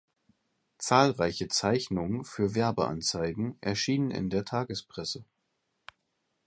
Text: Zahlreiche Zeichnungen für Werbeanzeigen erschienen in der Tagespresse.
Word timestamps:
Zahlreiche 0.79 1.47
Zeichnungen 1.47 2.23
für 2.25 2.55
Werbeanzeigen 2.55 3.59
erschienen 3.61 4.09
in 4.09 4.31
der 4.31 4.45
Tagespresse. 4.45 5.25